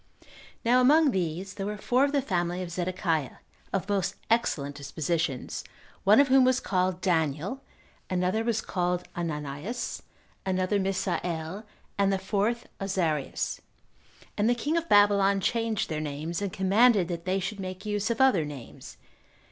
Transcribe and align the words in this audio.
Now 0.65 0.81
among 0.81 1.11
these 1.11 1.53
there 1.53 1.65
were 1.67 1.77
four 1.77 2.03
of 2.05 2.11
the 2.11 2.23
family 2.23 2.63
of 2.63 2.71
Zedekiah, 2.71 3.35
of 3.71 3.87
most 3.87 4.15
excellent 4.31 4.75
dispositions, 4.75 5.63
one 6.03 6.19
of 6.19 6.27
whom 6.27 6.43
was 6.43 6.59
called 6.59 7.01
Daniel, 7.01 7.61
another 8.09 8.43
was 8.43 8.61
called 8.61 9.07
Ananias, 9.15 10.01
another 10.43 10.79
Misael, 10.79 11.65
and 11.99 12.11
the 12.11 12.17
fourth 12.17 12.67
Azarias; 12.79 13.59
and 14.35 14.49
the 14.49 14.55
king 14.55 14.75
of 14.75 14.89
Babylon 14.89 15.39
changed 15.39 15.87
their 15.87 16.01
names, 16.01 16.41
and 16.41 16.51
commanded 16.51 17.07
that 17.07 17.25
they 17.25 17.39
should 17.39 17.59
make 17.59 17.85
use 17.85 18.09
of 18.09 18.19
other 18.19 18.43
names. 18.43 18.97